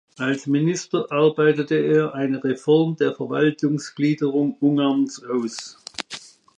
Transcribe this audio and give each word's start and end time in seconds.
Als 0.17 0.47
Minister 0.47 1.11
arbeitete 1.11 1.75
er 1.75 2.15
eine 2.15 2.43
Reform 2.43 2.95
der 2.95 3.13
Verwaltungsgliederung 3.13 4.57
Ungarns 4.59 5.23
aus. 5.23 5.77